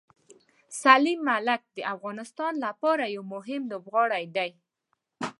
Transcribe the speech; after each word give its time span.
سلیم 0.81 1.19
ملک 1.27 1.61
د 1.77 1.79
افغانستان 1.93 2.53
لپاره 2.65 3.03
یو 3.15 3.23
مهم 3.33 3.61
لوبغاړی 3.71 4.25
دی. 4.35 4.49